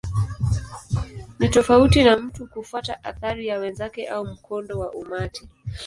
Ni 1.39 1.49
tofauti 1.49 2.03
na 2.03 2.17
mtu 2.17 2.47
kufuata 2.47 3.03
athari 3.03 3.47
ya 3.47 3.59
wenzake 3.59 4.07
au 4.07 4.25
mkondo 4.25 4.79
wa 4.79 4.91
umati. 4.93 5.47